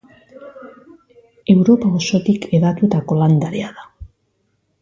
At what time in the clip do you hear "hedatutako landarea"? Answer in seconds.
2.59-3.73